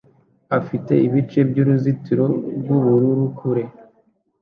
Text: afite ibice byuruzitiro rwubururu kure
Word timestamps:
afite 0.57 0.93
ibice 1.07 1.39
byuruzitiro 1.49 2.25
rwubururu 2.59 3.23
kure 3.37 3.63